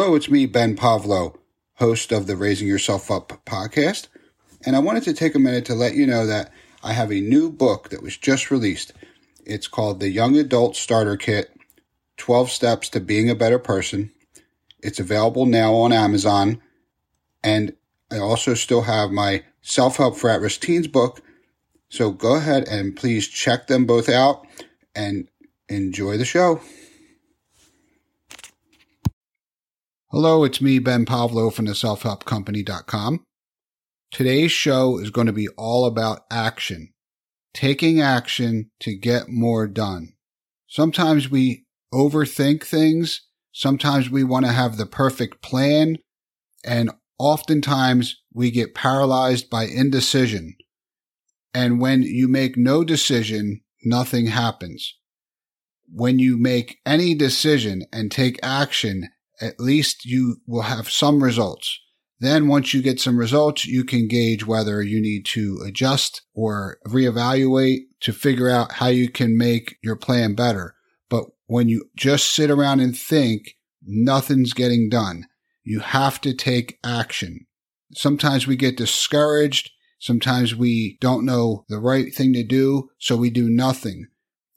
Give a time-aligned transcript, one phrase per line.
[0.00, 1.40] Hello, it's me, Ben Pavlo,
[1.74, 4.06] host of the Raising Yourself Up podcast.
[4.64, 6.52] And I wanted to take a minute to let you know that
[6.84, 8.92] I have a new book that was just released.
[9.44, 11.50] It's called The Young Adult Starter Kit
[12.16, 14.12] 12 Steps to Being a Better Person.
[14.84, 16.62] It's available now on Amazon.
[17.42, 17.74] And
[18.08, 21.22] I also still have my Self Help for At Risk Teens book.
[21.88, 24.46] So go ahead and please check them both out
[24.94, 25.26] and
[25.68, 26.60] enjoy the show.
[30.10, 33.24] Hello, it's me, Ben Pavlo from the selfhelpcompany.com.
[34.10, 36.94] Today's show is going to be all about action,
[37.52, 40.14] taking action to get more done.
[40.66, 43.26] Sometimes we overthink things.
[43.52, 45.98] Sometimes we want to have the perfect plan.
[46.64, 50.56] And oftentimes we get paralyzed by indecision.
[51.52, 54.94] And when you make no decision, nothing happens.
[55.86, 59.10] When you make any decision and take action,
[59.40, 61.78] at least you will have some results.
[62.20, 66.78] Then once you get some results, you can gauge whether you need to adjust or
[66.86, 70.74] reevaluate to figure out how you can make your plan better.
[71.08, 73.54] But when you just sit around and think,
[73.86, 75.26] nothing's getting done.
[75.62, 77.46] You have to take action.
[77.94, 79.70] Sometimes we get discouraged.
[80.00, 82.90] Sometimes we don't know the right thing to do.
[82.98, 84.08] So we do nothing.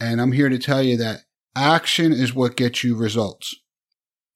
[0.00, 1.20] And I'm here to tell you that
[1.54, 3.54] action is what gets you results.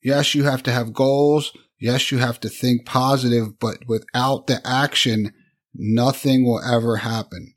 [0.06, 1.52] Yes, you have to have goals.
[1.80, 5.34] Yes, you have to think positive, but without the action,
[5.74, 7.54] nothing will ever happen.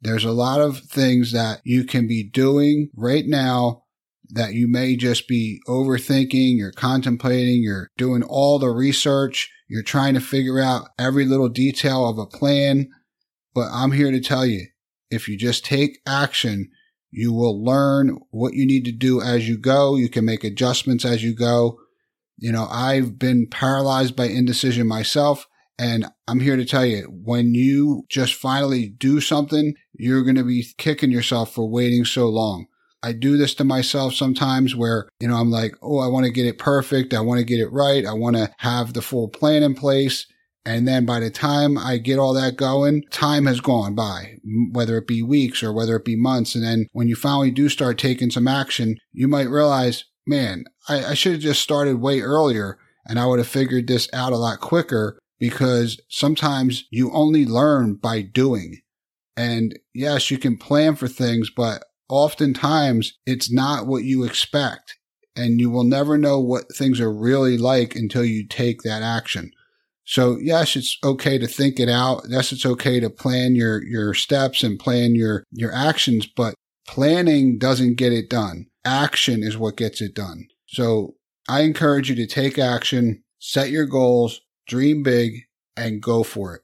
[0.00, 3.82] There's a lot of things that you can be doing right now
[4.30, 10.14] that you may just be overthinking, you're contemplating, you're doing all the research, you're trying
[10.14, 12.88] to figure out every little detail of a plan.
[13.56, 14.68] But I'm here to tell you,
[15.10, 16.70] if you just take action,
[17.10, 19.96] you will learn what you need to do as you go.
[19.96, 21.76] You can make adjustments as you go.
[22.38, 25.46] You know, I've been paralyzed by indecision myself.
[25.80, 30.42] And I'm here to tell you, when you just finally do something, you're going to
[30.42, 32.66] be kicking yourself for waiting so long.
[33.00, 36.32] I do this to myself sometimes where, you know, I'm like, oh, I want to
[36.32, 37.14] get it perfect.
[37.14, 38.04] I want to get it right.
[38.04, 40.26] I want to have the full plan in place.
[40.64, 44.34] And then by the time I get all that going, time has gone by,
[44.72, 46.56] whether it be weeks or whether it be months.
[46.56, 51.06] And then when you finally do start taking some action, you might realize, man, I,
[51.06, 54.36] I should have just started way earlier and I would have figured this out a
[54.36, 58.80] lot quicker because sometimes you only learn by doing.
[59.36, 64.96] And yes, you can plan for things, but oftentimes it's not what you expect.
[65.34, 69.52] And you will never know what things are really like until you take that action.
[70.04, 72.22] So yes, it's okay to think it out.
[72.28, 76.54] Yes, it's okay to plan your, your steps and plan your, your actions, but
[76.86, 80.46] planning doesn't get it done action is what gets it done.
[80.66, 81.16] So
[81.48, 85.32] I encourage you to take action, set your goals, dream big,
[85.76, 86.62] and go for it.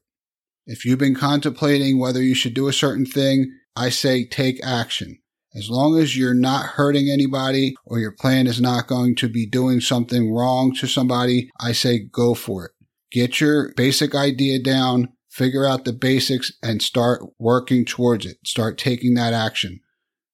[0.66, 5.18] If you've been contemplating whether you should do a certain thing, I say take action.
[5.54, 9.46] As long as you're not hurting anybody or your plan is not going to be
[9.46, 12.72] doing something wrong to somebody, I say go for it.
[13.12, 18.38] Get your basic idea down, figure out the basics and start working towards it.
[18.44, 19.80] Start taking that action.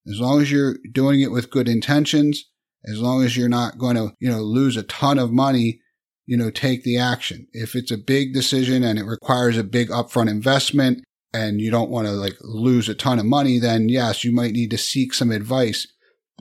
[0.07, 2.45] As long as you're doing it with good intentions,
[2.87, 5.81] as long as you're not going to, you know, lose a ton of money,
[6.27, 7.47] you know, take the action.
[7.53, 11.91] If it's a big decision and it requires a big upfront investment and you don't
[11.91, 15.13] want to like lose a ton of money, then yes, you might need to seek
[15.13, 15.87] some advice.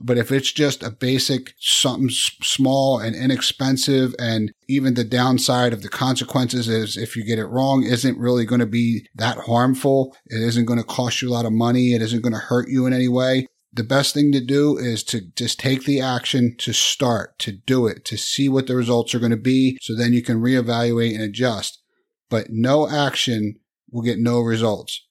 [0.01, 5.81] But if it's just a basic something small and inexpensive and even the downside of
[5.81, 10.15] the consequences is if you get it wrong isn't really going to be that harmful.
[10.27, 11.93] It isn't going to cost you a lot of money.
[11.93, 13.47] It isn't going to hurt you in any way.
[13.71, 17.85] The best thing to do is to just take the action to start, to do
[17.85, 19.77] it, to see what the results are going to be.
[19.81, 21.81] So then you can reevaluate and adjust.
[22.29, 23.59] But no action
[23.91, 25.05] will get no results.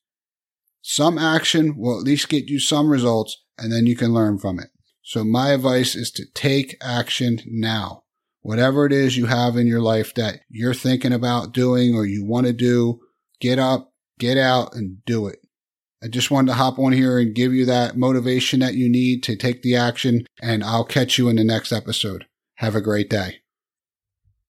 [0.82, 4.59] Some action will at least get you some results and then you can learn from
[4.59, 4.70] it.
[5.08, 8.02] So my advice is to take action now.
[8.42, 12.26] Whatever it is you have in your life that you're thinking about doing or you
[12.26, 13.00] want to do,
[13.40, 15.38] get up, get out and do it.
[16.05, 19.22] I just wanted to hop on here and give you that motivation that you need
[19.22, 22.26] to take the action and I'll catch you in the next episode.
[22.56, 23.38] Have a great day.